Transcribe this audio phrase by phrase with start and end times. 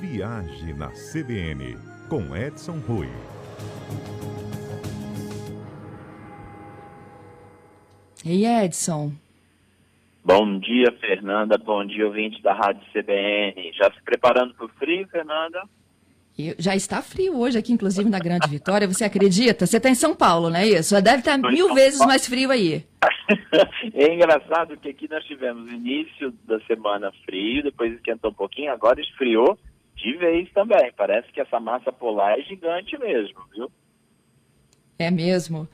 [0.00, 1.76] Viagem na CBN,
[2.08, 3.08] com Edson Rui.
[8.24, 9.12] Ei, Edson.
[10.24, 11.56] Bom dia, Fernanda.
[11.56, 13.72] Bom dia, ouvintes da Rádio CBN.
[13.72, 15.62] Já se preparando para o frio, Fernanda?
[16.38, 18.86] Eu, já está frio hoje aqui, inclusive na Grande Vitória.
[18.86, 19.66] Você acredita?
[19.66, 20.90] Você está em São Paulo, não é isso?
[20.94, 22.84] Já deve estar mil vezes mais frio aí.
[23.94, 29.00] é engraçado que aqui nós tivemos início da semana frio, depois esquentou um pouquinho, agora
[29.00, 29.58] esfriou
[29.96, 30.92] de vez também.
[30.94, 33.70] Parece que essa massa polar é gigante mesmo, viu?
[34.98, 35.66] É mesmo.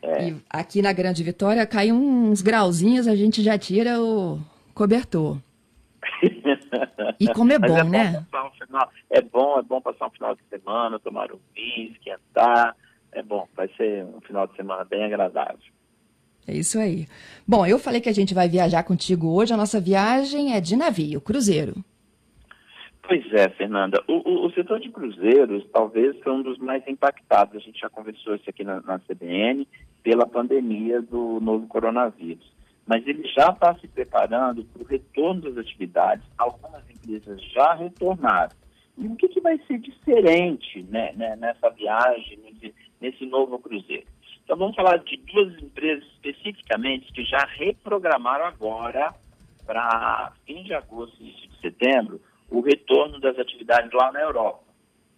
[0.00, 0.28] É.
[0.28, 4.38] E aqui na Grande Vitória cai uns grauzinhos, a gente já tira o
[4.72, 5.38] cobertor.
[7.18, 8.26] E como é bom, é né?
[8.32, 12.76] Um final, é bom, é bom passar um final de semana, tomar um vinho, esquentar.
[13.12, 15.58] É bom, vai ser um final de semana bem agradável.
[16.46, 17.06] É isso aí.
[17.46, 19.52] Bom, eu falei que a gente vai viajar contigo hoje.
[19.52, 21.74] A nossa viagem é de navio, cruzeiro.
[23.08, 24.02] Pois é, Fernanda.
[24.06, 27.56] O, o, o, setor de cruzeiros talvez foi um dos mais impactados.
[27.56, 29.66] A gente já conversou isso aqui na, na CBN
[30.02, 32.50] pela pandemia do novo coronavírus.
[32.88, 36.24] Mas ele já está se preparando para o retorno das atividades.
[36.38, 38.56] Algumas empresas já retornaram.
[38.96, 44.06] E o que, que vai ser diferente né, né, nessa viagem, nesse, nesse novo cruzeiro?
[44.42, 49.14] Então vamos falar de duas empresas especificamente que já reprogramaram agora
[49.66, 52.18] para fim de agosto início de setembro
[52.50, 54.64] o retorno das atividades lá na Europa.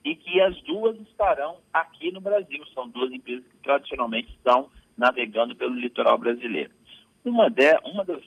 [0.05, 2.67] E que as duas estarão aqui no Brasil.
[2.75, 6.73] São duas empresas que tradicionalmente estão navegando pelo litoral brasileiro.
[7.25, 8.23] Uma, de, uma das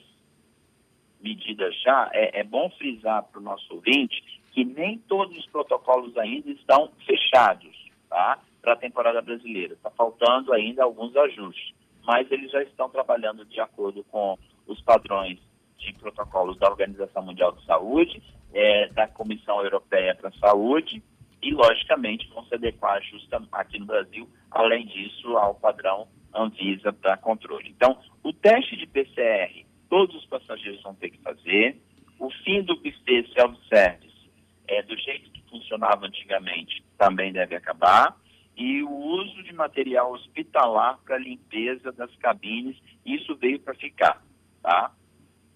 [1.20, 6.16] medidas já, é, é bom frisar para o nosso ouvinte que nem todos os protocolos
[6.16, 7.76] ainda estão fechados
[8.08, 8.38] tá?
[8.62, 9.74] para a temporada brasileira.
[9.74, 11.74] Está faltando ainda alguns ajustes.
[12.04, 15.38] Mas eles já estão trabalhando de acordo com os padrões
[15.78, 18.22] de protocolos da Organização Mundial de Saúde,
[18.52, 21.02] é, da Comissão Europeia para a Saúde
[21.42, 27.16] e, logicamente, vão se adequar justa aqui no Brasil, além disso, ao padrão Anvisa para
[27.16, 27.70] controle.
[27.70, 31.80] Então, o teste de PCR, todos os passageiros vão ter que fazer.
[32.18, 34.30] O fim do buffet self-service,
[34.68, 38.16] é, do jeito que funcionava antigamente, também deve acabar.
[38.56, 44.22] E o uso de material hospitalar para limpeza das cabines, isso veio para ficar,
[44.62, 44.92] tá?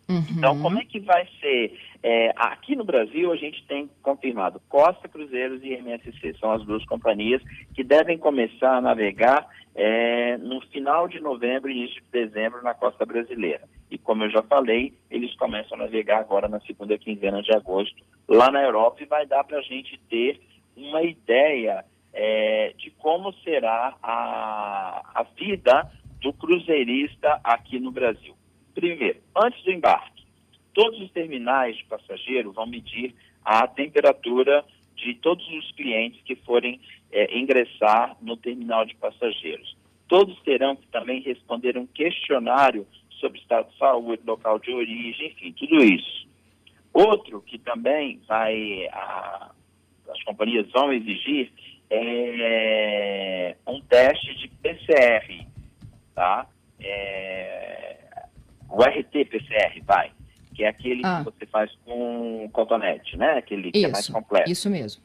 [0.08, 0.24] Uhum.
[0.30, 1.78] Então, como é que vai ser?
[2.02, 6.84] É, aqui no Brasil, a gente tem confirmado Costa Cruzeiros e MSC, são as duas
[6.86, 7.42] companhias
[7.74, 12.72] que devem começar a navegar é, no final de novembro e início de dezembro na
[12.72, 13.68] costa brasileira.
[13.90, 18.02] E como eu já falei, eles começam a navegar agora na segunda quinzena de agosto
[18.26, 20.40] lá na Europa e vai dar para a gente ter
[20.74, 25.90] uma ideia é, de como será a, a vida
[26.20, 28.37] do cruzeirista aqui no Brasil.
[28.78, 30.22] Primeiro, antes do embarque,
[30.72, 33.12] todos os terminais de passageiro vão medir
[33.44, 36.80] a temperatura de todos os clientes que forem
[37.10, 39.76] é, ingressar no terminal de passageiros.
[40.06, 42.86] Todos terão que também responder um questionário
[43.18, 46.28] sobre estado de saúde, local de origem, enfim, tudo isso.
[46.92, 49.50] Outro que também vai, a,
[50.08, 51.50] as companhias vão exigir
[51.90, 55.46] é um teste de PCR,
[56.14, 56.46] tá?
[56.78, 57.57] É,
[58.68, 60.12] o RT-PCR, vai,
[60.54, 61.18] que é aquele ah.
[61.18, 63.38] que você faz com cotonete, né?
[63.38, 64.50] Aquele que isso, é mais completo.
[64.50, 65.02] Isso mesmo.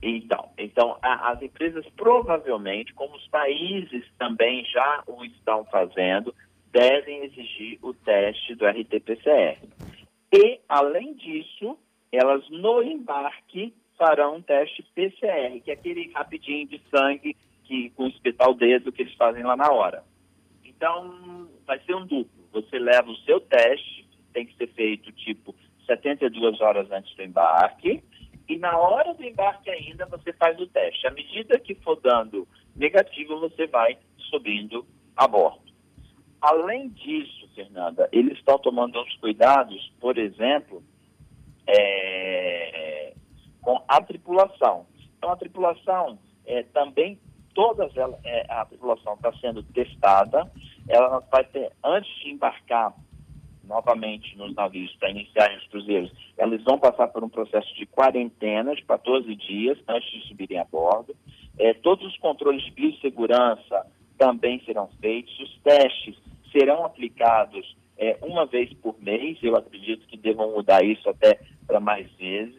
[0.00, 6.34] Então, então a, as empresas provavelmente, como os países também já o estão fazendo,
[6.72, 9.58] devem exigir o teste do RT-PCR.
[10.32, 11.76] E, além disso,
[12.12, 18.06] elas no embarque farão um teste PCR, que é aquele rapidinho de sangue que com
[18.06, 20.04] o dedo que eles fazem lá na hora.
[20.64, 25.54] Então, vai ser um duplo você leva o seu teste, tem que ser feito tipo
[25.86, 28.02] 72 horas antes do embarque,
[28.48, 31.06] e na hora do embarque ainda você faz o teste.
[31.06, 33.98] À medida que for dando negativo, você vai
[34.30, 35.68] subindo a bordo.
[36.40, 40.82] Além disso, Fernanda, eles estão tomando uns cuidados, por exemplo,
[41.66, 43.12] é,
[43.60, 44.86] com a tripulação.
[45.18, 47.18] Então, a tripulação é, também,
[47.54, 50.50] todas elas, é, a tripulação está sendo testada,
[50.88, 52.94] ela vai ter, antes de embarcar
[53.64, 58.74] novamente nos navios para iniciar os cruzeiros, elas vão passar por um processo de quarentena
[58.74, 61.14] de 14 dias antes de subirem a bordo.
[61.58, 63.86] É, todos os controles de biossegurança
[64.16, 66.16] também serão feitos, os testes
[66.50, 71.80] serão aplicados é, uma vez por mês, eu acredito que devam mudar isso até para
[71.80, 72.56] mais vezes.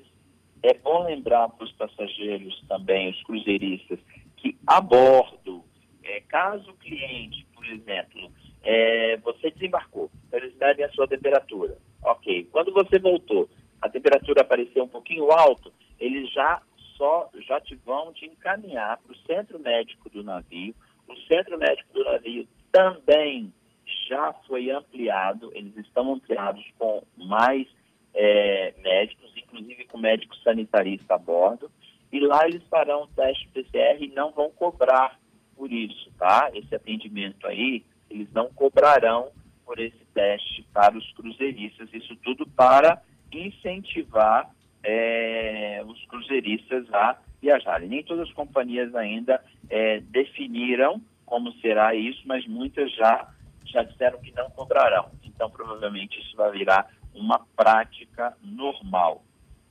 [0.61, 3.99] É bom lembrar para os passageiros também, os cruzeiristas,
[4.35, 5.63] que a bordo,
[6.03, 8.31] é, caso o cliente exemplo,
[8.63, 11.77] é, você desembarcou, eles medem a sua temperatura.
[12.03, 12.47] Ok.
[12.51, 13.49] Quando você voltou,
[13.81, 16.61] a temperatura aparecer um pouquinho alto, eles já
[16.97, 20.75] só já te vão te encaminhar para o centro médico do navio.
[21.07, 23.53] O centro médico do navio também
[24.07, 27.67] já foi ampliado, eles estão ampliados com mais
[28.13, 31.71] é, médicos, inclusive com médico sanitarista a bordo,
[32.11, 35.18] e lá eles farão o teste PCR e não vão cobrar
[35.59, 36.49] por isso, tá?
[36.53, 39.29] Esse atendimento aí, eles não cobrarão
[39.65, 44.49] por esse teste para os cruzeiristas, isso tudo para incentivar
[44.81, 47.89] é, os cruzeiristas a viajarem.
[47.89, 53.29] Nem todas as companhias ainda é, definiram como será isso, mas muitas já,
[53.65, 55.11] já disseram que não cobrarão.
[55.25, 59.23] Então, provavelmente, isso vai virar uma prática normal.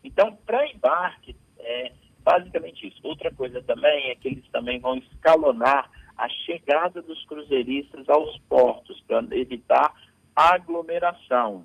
[0.04, 1.92] Então, para embarque, é
[2.28, 2.98] basicamente isso.
[3.02, 9.02] Outra coisa também é que eles também vão escalonar a chegada dos cruzeiristas aos portos
[9.06, 9.94] para evitar
[10.36, 11.64] aglomeração.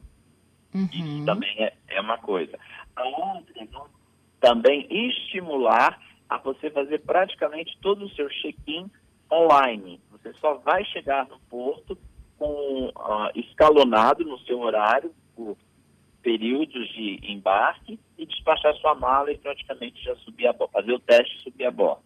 [0.74, 0.90] Uhum.
[0.94, 2.58] Isso também é, é uma coisa.
[2.96, 3.68] A outra é
[4.40, 8.90] também estimular a você fazer praticamente todo o seu check-in
[9.30, 10.00] online.
[10.12, 11.98] Você só vai chegar no porto
[12.38, 15.58] com uh, escalonado no seu horário por
[16.22, 21.00] períodos de embarque e despachar sua mala e praticamente já subir a bordo, fazer o
[21.00, 22.02] teste e subir a bordo.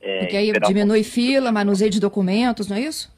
[0.00, 1.04] É, Porque aí diminui um...
[1.04, 3.14] fila, manuseio de documentos, não é isso?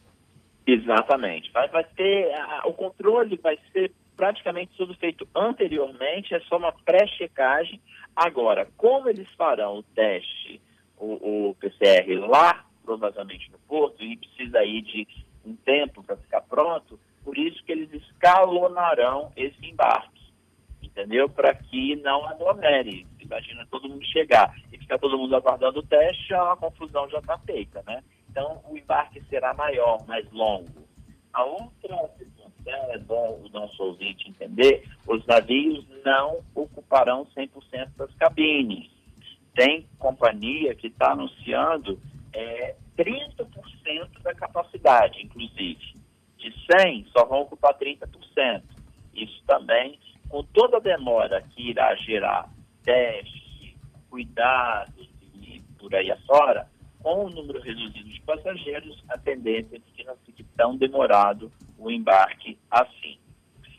[0.67, 1.51] Exatamente.
[1.53, 6.73] Vai, vai ter, a, o controle vai ser praticamente tudo feito anteriormente, é só uma
[6.73, 7.81] pré-checagem.
[8.15, 10.61] Agora, como eles farão o teste,
[10.99, 15.07] o, o PCR lá, provavelmente no porto, e precisa aí de
[15.47, 20.18] um tempo para ficar pronto, por isso que eles escalonarão esse embarque,
[20.99, 21.29] entendeu?
[21.29, 23.07] Para que não aglomere.
[23.21, 27.39] Imagina todo mundo chegar e ficar todo mundo aguardando o teste, a confusão já está
[27.39, 28.03] feita, né?
[28.29, 30.89] Então, o embarque será maior, mais longo.
[31.33, 32.11] A outra
[32.67, 38.91] é bom o nosso ouvinte entender, os navios não ocuparão 100% das cabines.
[39.55, 41.99] Tem companhia que está anunciando
[42.33, 43.47] é, 30%
[44.23, 45.95] da capacidade, inclusive.
[46.37, 48.63] De 100, só vão ocupar 30%.
[49.15, 52.49] Isso também, com toda a demora que irá gerar
[52.83, 53.77] teste,
[54.11, 56.69] cuidados e por aí afora,
[57.03, 61.91] com o número reduzido de passageiros, a tendência é que não fique tão demorado o
[61.91, 63.19] embarque assim.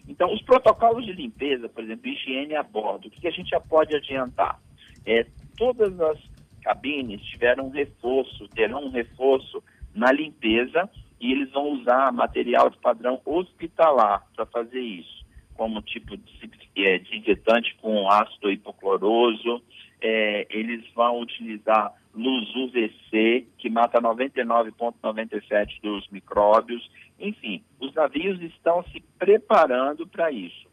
[0.08, 3.60] Então, os protocolos de limpeza, por exemplo, higiene a bordo, o que a gente já
[3.60, 4.60] pode adiantar?
[5.06, 5.26] É,
[5.56, 6.20] todas as
[6.64, 9.64] cabines tiveram um reforço, terão um reforço
[9.94, 15.19] na limpeza e eles vão usar material de padrão hospitalar para fazer isso,
[15.60, 19.62] como tipo de é, desinfetante com ácido hipocloroso,
[20.00, 26.90] é, eles vão utilizar luz UVC, que mata 99,97% dos micróbios.
[27.20, 30.66] Enfim, os navios estão se preparando para isso.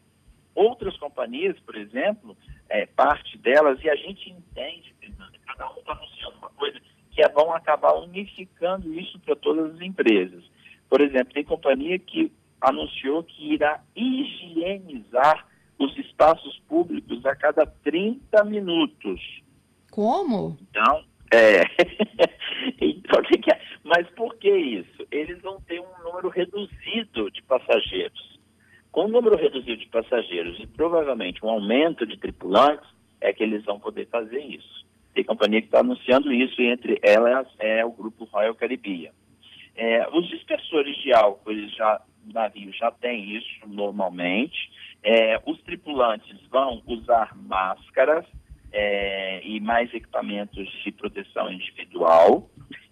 [0.55, 2.37] Outras companhias, por exemplo,
[2.69, 4.95] é, parte delas, e a gente entende,
[5.45, 6.79] cada um está anunciando uma coisa,
[7.11, 10.45] que é, vão acabar unificando isso para todas as empresas.
[10.89, 12.31] Por exemplo, tem companhia que
[12.61, 15.47] anunciou que irá higienizar
[15.79, 19.21] os espaços públicos a cada 30 minutos.
[19.91, 20.57] Como?
[20.69, 21.63] Então, é.
[22.81, 23.61] então, que que é?
[23.83, 25.05] Mas por que isso?
[25.11, 28.39] Eles vão ter um número reduzido de passageiros.
[28.91, 32.87] Com um número reduzido de passageiros e provavelmente um aumento de tripulantes,
[33.21, 34.85] é que eles vão poder fazer isso.
[35.13, 39.11] Tem companhia que está anunciando isso e entre elas é o grupo Royal Caribbean.
[39.75, 42.01] É, os dispersores de álcool, eles já,
[42.33, 44.71] navio já tem isso normalmente.
[45.03, 48.25] É, os tripulantes vão usar máscaras
[48.71, 52.49] é, e mais equipamentos de proteção individual.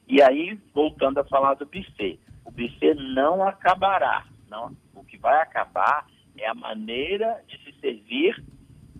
[0.07, 4.25] E aí, voltando a falar do buffet, o buffet não acabará.
[4.49, 8.43] Não, o que vai acabar é a maneira de se servir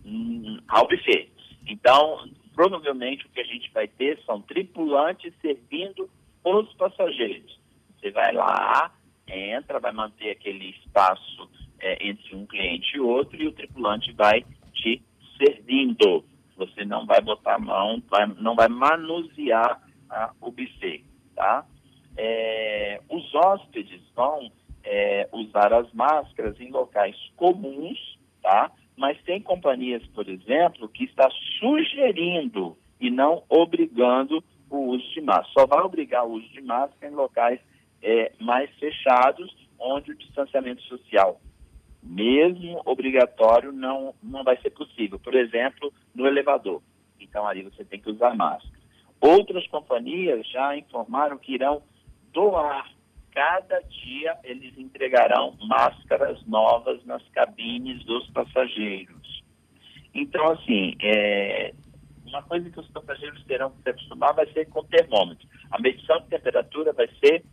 [0.06, 1.30] hum, ao buffet.
[1.68, 6.10] Então, provavelmente o que a gente vai ter são tripulantes servindo
[6.44, 7.60] os passageiros.
[8.00, 8.92] Você vai lá,
[9.28, 14.44] entra, vai manter aquele espaço é, entre um cliente e outro e o tripulante vai
[14.74, 15.02] te
[15.38, 16.24] servindo.
[16.58, 21.04] Você não vai botar a mão, vai, não vai manusear a, o buffet,
[21.36, 21.66] tá?
[22.18, 24.50] É, os hóspedes vão
[24.84, 28.72] é, usar as máscaras em locais comuns, tá?
[28.96, 31.30] Mas tem companhias, por exemplo, que está
[31.60, 35.50] sugerindo e não obrigando o uso de máscara.
[35.52, 37.60] Só vai obrigar o uso de máscara em locais
[38.06, 41.42] é, mais fechados, onde o distanciamento social
[42.06, 45.20] mesmo obrigatório, não, não vai ser possível.
[45.20, 46.82] Por exemplo, no elevador.
[47.20, 48.76] Então, ali você tem que usar máscara.
[49.20, 51.82] Outras companhias já informaram que irão
[52.32, 52.88] doar.
[53.32, 59.44] Cada dia eles entregarão máscaras novas nas cabines dos passageiros.
[60.14, 61.74] Então, assim, é,
[62.26, 65.46] uma coisa que os passageiros terão que se acostumar vai ser com termômetro.
[65.72, 67.44] A medição de temperatura vai ser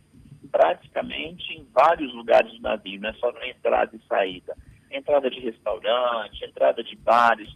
[0.53, 4.55] praticamente em vários lugares do navio, não é só na entrada e saída.
[4.91, 7.49] Entrada de restaurante, entrada de bares,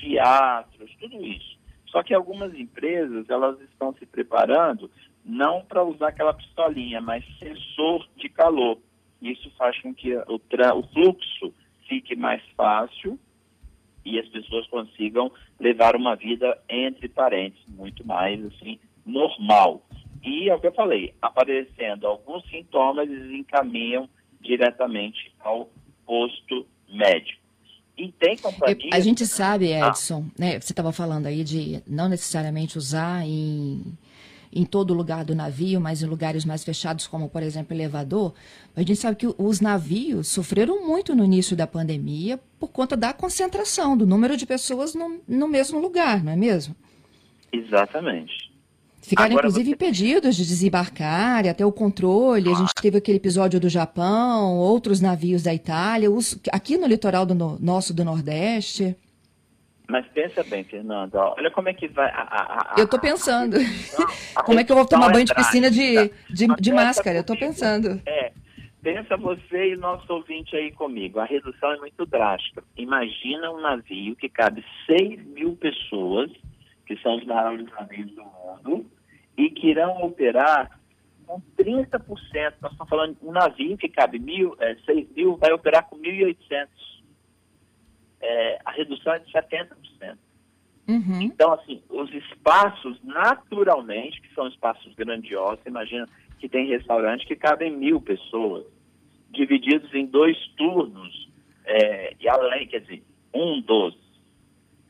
[0.00, 1.58] teatros, tudo isso.
[1.86, 4.88] Só que algumas empresas, elas estão se preparando
[5.24, 8.78] não para usar aquela pistolinha, mas sensor de calor.
[9.20, 11.52] Isso faz com que o, o fluxo
[11.88, 13.18] fique mais fácil
[14.04, 19.82] e as pessoas consigam levar uma vida entre parentes muito mais assim normal.
[20.22, 24.08] E é o que eu falei, aparecendo alguns sintomas, eles encaminham
[24.40, 25.68] diretamente ao
[26.06, 27.40] posto médico.
[27.96, 28.90] E tem companhia...
[28.92, 29.88] A gente sabe, ah.
[29.88, 30.32] Edson, ah.
[30.38, 33.82] né, você estava falando aí de não necessariamente usar em
[34.52, 38.34] em todo lugar do navio, mas em lugares mais fechados, como por exemplo elevador,
[38.74, 43.12] a gente sabe que os navios sofreram muito no início da pandemia por conta da
[43.12, 46.74] concentração, do número de pessoas no, no mesmo lugar, não é mesmo?
[47.52, 48.47] Exatamente.
[49.08, 49.74] Ficaram, Agora inclusive, você...
[49.74, 52.50] impedidos de desembarcar, e até o controle.
[52.50, 52.52] Ah.
[52.52, 57.24] A gente teve aquele episódio do Japão, outros navios da Itália, os, aqui no litoral
[57.24, 58.94] do no, nosso do Nordeste.
[59.88, 62.10] Mas pensa bem, Fernando, olha como é que vai.
[62.10, 63.56] A, a, a, eu estou pensando.
[64.44, 67.16] como é que eu vou tomar banho de piscina de, de, de máscara?
[67.16, 67.98] Eu estou pensando.
[68.04, 68.30] É.
[68.82, 71.18] Pensa você e nosso ouvinte aí comigo.
[71.18, 72.62] A redução é muito drástica.
[72.76, 76.30] Imagina um navio que cabe 6 mil pessoas,
[76.86, 78.86] que são os maiores navios do mundo,
[79.68, 80.78] irão operar
[81.26, 82.00] com 30%.
[82.60, 85.96] Nós estamos falando de um navio que cabe mil, é, 6 mil, vai operar com
[85.98, 86.68] 1.800
[88.20, 89.68] é, a redução é de 70%.
[90.88, 91.20] Uhum.
[91.20, 96.08] Então, assim, os espaços, naturalmente, que são espaços grandiosos, imagina
[96.38, 98.64] que tem restaurante que cabem mil pessoas,
[99.30, 101.28] divididos em dois turnos,
[101.64, 103.02] é, e além, quer dizer,
[103.34, 103.94] um dos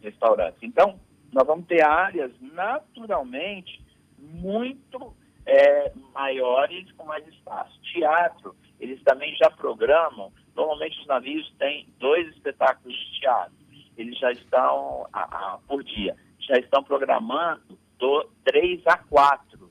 [0.01, 0.63] restaurantes.
[0.63, 1.01] Então,
[1.33, 3.83] nós vamos ter áreas naturalmente
[4.19, 5.15] muito
[5.47, 7.81] é, maiores com mais espaço.
[7.93, 13.55] Teatro, eles também já programam Normalmente os navios têm dois espetáculos de teatro.
[13.97, 15.23] Eles já estão, a,
[15.55, 19.71] a, por dia, já estão programando do 3 a 4.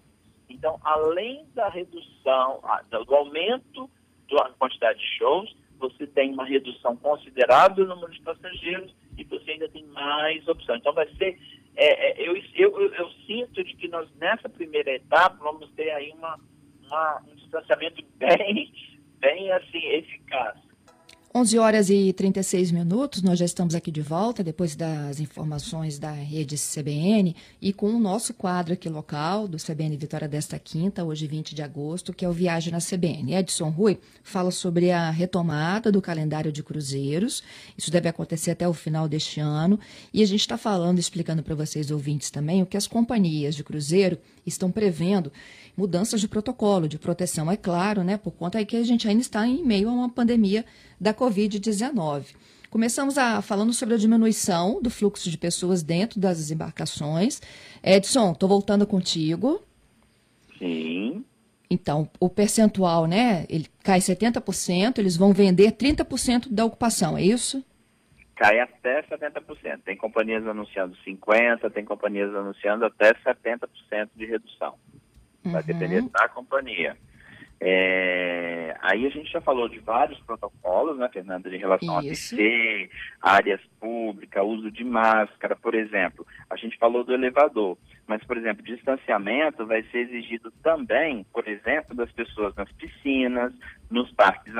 [0.49, 3.89] Então, além da redução, a, do aumento
[4.31, 9.51] da quantidade de shows, você tem uma redução considerável do número de passageiros e você
[9.51, 10.79] ainda tem mais opções.
[10.79, 11.37] Então, vai ser.
[11.79, 16.11] É, é, eu, eu, eu, sinto de que nós, nessa primeira etapa, vamos ter aí
[16.11, 16.39] uma,
[16.85, 18.73] uma um distanciamento bem,
[19.19, 20.66] bem assim, eficaz
[21.37, 26.11] 11 horas e 36 minutos, nós já estamos aqui de volta, depois das informações da
[26.11, 31.27] rede CBN e com o nosso quadro aqui local do CBN Vitória desta quinta, hoje
[31.27, 33.35] 20 de agosto, que é o Viagem na CBN.
[33.35, 37.43] Edson Rui fala sobre a retomada do calendário de cruzeiros,
[37.77, 39.79] isso deve acontecer até o final deste ano,
[40.11, 43.63] e a gente está falando, explicando para vocês ouvintes também, o que as companhias de
[43.63, 45.31] cruzeiro estão prevendo
[45.77, 49.45] mudanças de protocolo de proteção, é claro, né, por conta que a gente ainda está
[49.45, 50.65] em meio a uma pandemia
[50.99, 52.35] da Covid-19.
[52.69, 57.41] Começamos a falando sobre a diminuição do fluxo de pessoas dentro das embarcações.
[57.83, 59.63] Edson, estou voltando contigo.
[60.59, 61.23] Sim.
[61.69, 63.45] Então, o percentual, né?
[63.49, 67.63] Ele cai 70%, eles vão vender 30% da ocupação, é isso?
[68.35, 69.81] Cai até 70%.
[69.83, 74.75] Tem companhias anunciando 50%, tem companhias anunciando até 70% de redução.
[75.43, 75.67] Vai uhum.
[75.67, 76.97] depender da companhia.
[77.59, 78.46] É,
[78.87, 82.35] aí a gente já falou de vários protocolos, né, Fernanda, em relação Isso.
[82.35, 82.89] a ATC,
[83.21, 86.25] áreas públicas, uso de máscara, por exemplo.
[86.49, 87.77] A gente falou do elevador,
[88.07, 93.53] mas, por exemplo, distanciamento vai ser exigido também, por exemplo, das pessoas nas piscinas,
[93.91, 94.53] nos parques,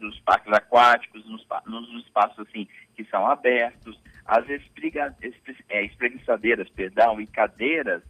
[0.00, 7.26] nos parques aquáticos, nos, nos espaços assim que são abertos, as é, espreguiçadeiras, perdão, e
[7.26, 8.02] cadeiras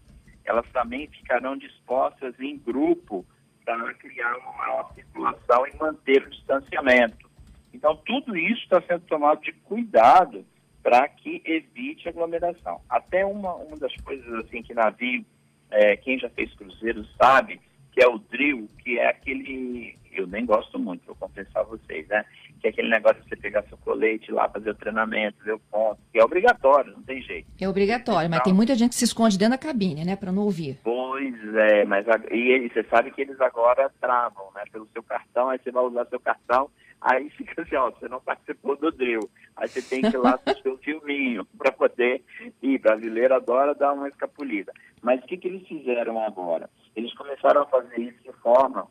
[0.44, 3.24] elas também ficarão dispostas em grupo
[3.64, 7.30] para criar uma maior circulação e manter o distanciamento.
[7.72, 10.44] Então, tudo isso está sendo tomado de cuidado
[10.82, 12.80] para que evite aglomeração.
[12.88, 15.24] Até uma, uma das coisas assim que navio,
[15.70, 17.60] é, quem já fez cruzeiro sabe,
[17.92, 22.06] que é o drill, que é aquele, eu nem gosto muito, vou confessar a vocês,
[22.08, 22.24] né?
[22.64, 25.60] Que é aquele negócio de você pegar seu colete lá, fazer o treinamento, ver o
[25.70, 27.46] ponto, que é obrigatório, não tem jeito.
[27.60, 30.44] É obrigatório, mas tem muita gente que se esconde dentro da cabine, né, para não
[30.44, 30.78] ouvir.
[30.82, 35.50] Pois é, mas e, e você sabe que eles agora travam, né, pelo seu cartão,
[35.50, 36.70] aí você vai usar seu cartão,
[37.02, 40.40] aí fica assim, ó, você não participou do drill, aí você tem que ir lá
[40.46, 42.22] assistir o filminho para poder
[42.62, 44.72] ir, brasileiro adora dar uma escapulida.
[45.02, 46.70] Mas o que, que eles fizeram agora?
[46.96, 48.86] Eles começaram a fazer isso de forma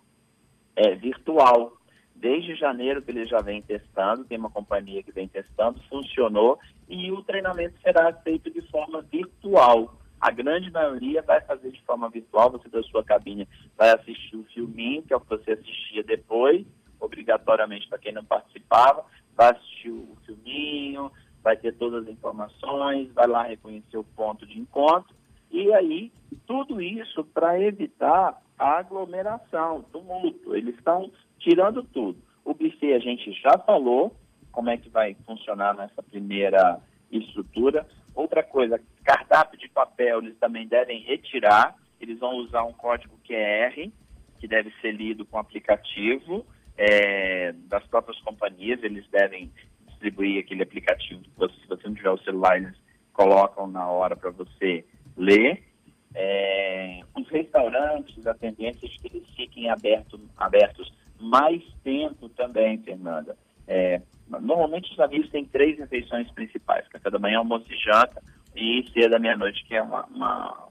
[0.75, 1.73] é, virtual
[2.15, 7.11] desde janeiro que eles já vêm testando, tem uma companhia que vem testando, funcionou, e
[7.11, 9.97] o treinamento será feito de forma virtual.
[10.21, 14.45] A grande maioria vai fazer de forma virtual, você da sua cabine vai assistir o
[14.53, 16.65] filminho, que é o que você assistia depois,
[16.99, 19.03] obrigatoriamente para quem não participava,
[19.35, 21.11] vai assistir o filminho,
[21.43, 25.13] vai ter todas as informações, vai lá reconhecer o ponto de encontro,
[25.51, 26.11] e aí
[26.47, 30.55] tudo isso para evitar a aglomeração, tumulto.
[30.55, 31.11] Eles estão
[31.43, 32.17] tirando tudo.
[32.43, 34.15] O buffet a gente já falou
[34.51, 36.79] como é que vai funcionar nessa primeira
[37.11, 37.85] estrutura.
[38.15, 41.75] Outra coisa, cardápio de papel eles também devem retirar.
[41.99, 43.91] Eles vão usar um código QR
[44.39, 46.45] que deve ser lido com aplicativo
[46.77, 48.83] é, das próprias companhias.
[48.83, 49.51] Eles devem
[49.87, 51.23] distribuir aquele aplicativo.
[51.23, 52.75] Se você não tiver o celular, eles
[53.13, 54.85] colocam na hora para você
[55.15, 55.63] ler.
[56.15, 60.91] É, os restaurantes, atendentes, que eles fiquem aberto, abertos
[61.23, 63.37] mais tempo também, Fernanda.
[63.67, 68.21] É, normalmente os navios têm três refeições principais, café da manhã, almoço e janta,
[68.55, 70.67] e ceia da meia-noite, que é uma, uma,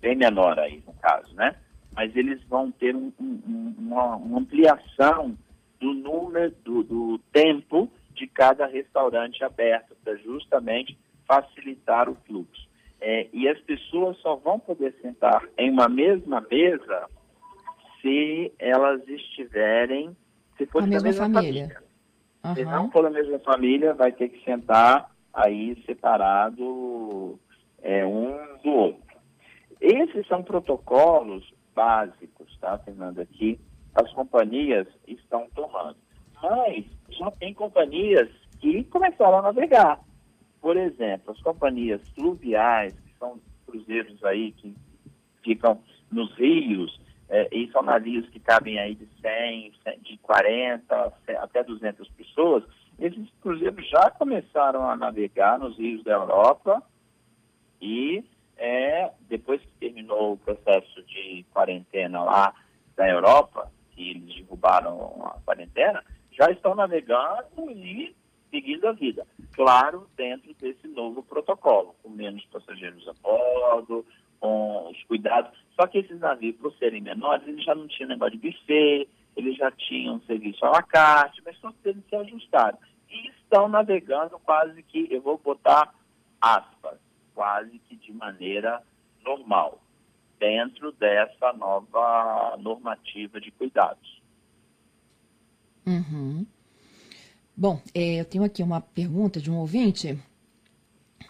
[0.00, 1.54] bem menor aí, no caso, né?
[1.94, 5.36] Mas eles vão ter um, um, uma, uma, ampliação
[5.80, 12.68] do número, do, do tempo de cada restaurante aberto, para justamente facilitar o fluxo.
[13.00, 17.08] É, e as pessoas só vão poder sentar em uma mesma mesa
[18.00, 20.16] se elas estiverem,
[20.56, 21.68] se for da mesma, mesma família.
[21.68, 21.88] família.
[22.44, 22.54] Uhum.
[22.54, 27.38] Se não for da mesma família, vai ter que sentar aí separado
[27.82, 29.08] é, um do outro.
[29.80, 33.60] Esses são protocolos básicos, tá, Fernanda, que
[33.94, 35.96] as companhias estão tomando.
[36.42, 38.28] Mas já tem companhias
[38.60, 40.00] que começaram a navegar.
[40.60, 44.74] Por exemplo, as companhias fluviais, que são cruzeiros aí que
[45.42, 51.62] ficam nos rios, é, e são navios que cabem aí de 100, de 40 até
[51.62, 52.64] 200 pessoas,
[52.98, 56.82] esses cruzeiros já começaram a navegar nos rios da Europa
[57.80, 58.24] e
[58.56, 62.52] é, depois que terminou o processo de quarentena lá
[62.96, 68.14] da Europa, que eles derrubaram a quarentena, já estão navegando e
[68.50, 69.24] seguindo a vida.
[69.52, 74.04] Claro, dentro desse novo protocolo, com menos passageiros a bordo,
[74.40, 75.56] com os cuidados.
[75.74, 79.56] Só que esses navios, por serem menores, eles já não tinham negócio de buffet, eles
[79.56, 82.78] já tinham serviço à la carte, mas estão tendo se ajustado.
[83.08, 85.94] E estão navegando quase que, eu vou botar
[86.40, 86.98] aspas,
[87.34, 88.82] quase que de maneira
[89.24, 89.80] normal,
[90.38, 94.20] dentro dessa nova normativa de cuidados.
[95.86, 96.46] Uhum.
[97.56, 100.18] Bom, é, eu tenho aqui uma pergunta de um ouvinte,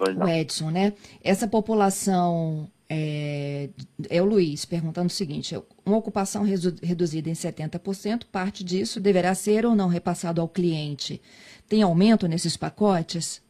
[0.01, 0.93] o Edson, né?
[1.23, 3.69] Essa população é,
[4.09, 9.35] é, o Luiz perguntando o seguinte: uma ocupação redu reduzida em 70%, parte disso deverá
[9.35, 11.21] ser ou não repassado ao cliente.
[11.69, 13.47] Tem aumento nesses pacotes?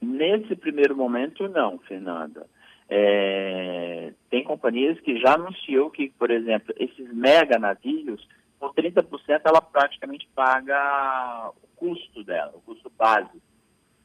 [0.00, 2.46] Nesse primeiro momento, não, Fernanda.
[2.88, 8.28] É, tem companhias que já anunciou que, por exemplo, esses mega navios,
[8.60, 13.42] por 30% ela praticamente paga o custo dela, o custo base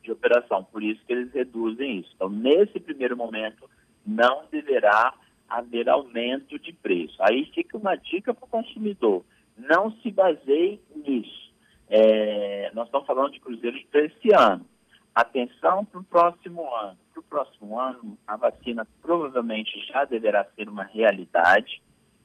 [0.01, 0.63] de operação.
[0.63, 2.11] Por isso que eles reduzem isso.
[2.15, 3.69] Então, nesse primeiro momento,
[4.09, 5.13] não deverá
[5.47, 7.15] haver aumento de preço.
[7.21, 9.23] Aí fica uma dica para o consumidor:
[9.57, 11.49] não se baseie nisso.
[11.87, 14.65] É, nós estamos falando de cruzeiros para esse ano.
[15.13, 16.97] Atenção para o próximo ano.
[17.11, 21.81] Para o próximo ano, a vacina provavelmente já deverá ser uma realidade.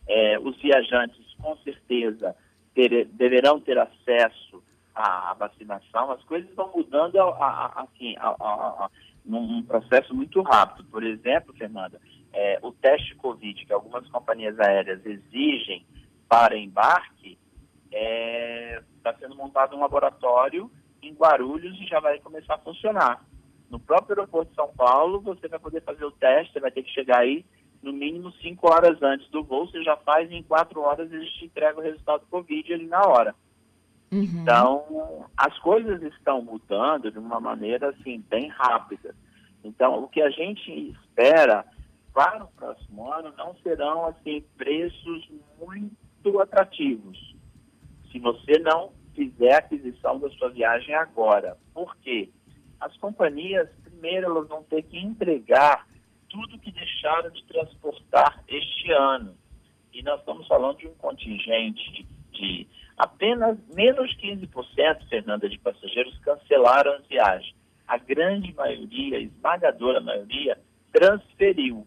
[0.07, 2.37] É, os viajantes, com certeza,
[2.75, 4.63] ter, deverão ter acesso
[4.95, 6.11] à, vacinação.
[6.11, 8.91] As coisas vão mudando assim, a, a,
[9.25, 10.85] num processo muito rápido.
[10.91, 12.01] Por exemplo, Fernanda,
[12.33, 15.85] é, o teste Covid que algumas companhias aéreas exigem
[16.29, 17.39] para embarque,
[17.85, 20.71] está é, tá sendo montado um laboratório
[21.03, 23.25] em Guarulhos e já vai começar a funcionar.
[23.71, 26.83] No próprio aeroporto de São Paulo, você vai poder fazer o teste, você vai ter
[26.83, 27.45] que chegar aí
[27.83, 31.31] no mínimo cinco horas antes do voo, você já faz e em quatro horas eles
[31.35, 33.35] te entregam o resultado do Covid ali na hora.
[34.15, 34.23] Uhum.
[34.23, 39.13] Então, as coisas estão mudando de uma maneira assim bem rápida.
[39.65, 41.65] Então, o que a gente espera
[42.13, 47.35] para o próximo ano não serão assim preços muito atrativos.
[48.13, 51.57] Se você não fizer a aquisição da sua viagem agora.
[51.73, 52.31] Por quê?
[52.79, 55.89] As companhias, primeiro, elas vão ter que entregar
[56.29, 59.37] tudo que deixaram de transportar este ano.
[59.93, 66.17] E nós estamos falando de um contingente de, de Apenas menos 15%, Fernanda, de passageiros
[66.19, 67.55] cancelaram as viagens.
[67.87, 70.59] A grande maioria, a esmagadora maioria,
[70.93, 71.87] transferiu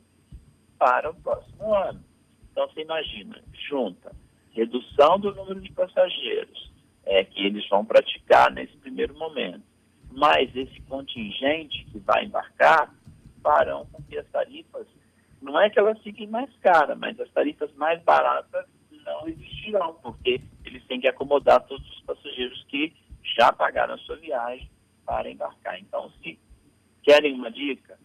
[0.78, 2.04] para o próximo ano.
[2.52, 4.12] Então, você imagina, junta
[4.58, 6.74] redução do número de passageiros,
[7.06, 9.62] é, que eles vão praticar nesse primeiro momento.
[10.12, 12.92] Mas esse contingente que vai embarcar
[13.44, 14.88] farão com que as tarifas,
[15.40, 18.66] não é que elas fiquem mais caras, mas as tarifas mais baratas
[19.08, 22.94] não existirão, porque eles têm que acomodar todos os passageiros que
[23.38, 24.70] já pagaram a sua viagem
[25.06, 25.80] para embarcar.
[25.80, 26.38] Então, se
[27.02, 27.98] querem uma dica,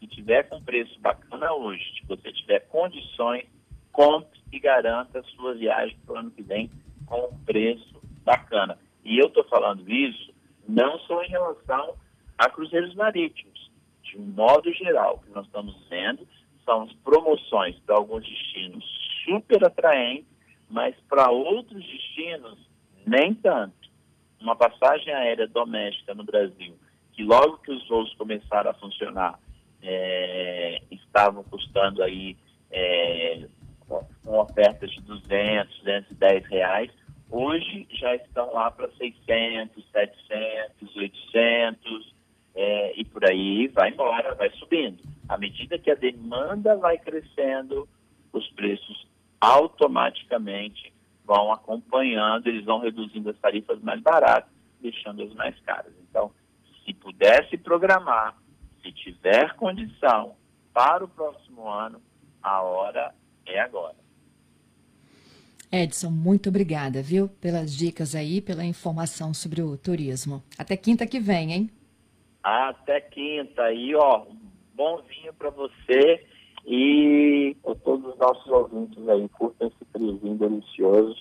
[0.00, 3.46] se tiver com preço bacana hoje, se você tiver condições,
[3.92, 6.70] compre e garanta a sua viagem para o ano que vem
[7.06, 8.78] com um preço bacana.
[9.04, 10.32] E eu estou falando isso
[10.66, 11.94] não só em relação
[12.36, 13.70] a cruzeiros marítimos.
[14.02, 16.26] De um modo geral, o que nós estamos vendo
[16.64, 18.84] são promoções para alguns destinos
[19.24, 20.37] super atraentes,
[20.68, 22.58] mas para outros destinos
[23.06, 23.74] nem tanto.
[24.40, 26.76] Uma passagem aérea doméstica no Brasil,
[27.12, 29.38] que logo que os voos começaram a funcionar,
[29.82, 32.36] é, estavam custando aí
[32.70, 33.46] é,
[33.88, 36.90] com ofertas de 200, 210 reais,
[37.30, 42.14] hoje já estão lá para 600, 700, 800
[42.54, 45.02] é, e por aí vai embora, vai subindo.
[45.28, 47.88] À medida que a demanda vai crescendo,
[48.32, 49.06] os preços
[49.40, 50.92] automaticamente
[51.24, 55.92] vão acompanhando, eles vão reduzindo as tarifas mais baratas, deixando as mais caras.
[56.08, 56.32] Então,
[56.84, 58.36] se pudesse programar,
[58.82, 60.34] se tiver condição
[60.72, 62.00] para o próximo ano,
[62.42, 63.14] a hora
[63.46, 63.96] é agora.
[65.70, 70.42] Edson, muito obrigada, viu, pelas dicas aí, pela informação sobre o turismo.
[70.56, 71.70] Até quinta que vem, hein?
[72.42, 73.64] Até quinta.
[73.64, 74.24] aí, ó,
[74.74, 76.26] bom vinho para você
[76.70, 79.26] e para todos os nossos ouvintes aí.
[79.30, 81.16] Curtam esse friozinho delicioso.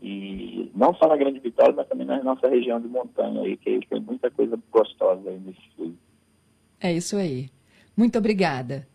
[0.00, 3.80] E não só na Grande Vitória, mas também na nossa região de montanha aí, que
[3.80, 5.98] tem muita coisa gostosa aí nesse frio.
[6.80, 7.50] É isso aí.
[7.96, 8.86] Muito obrigada.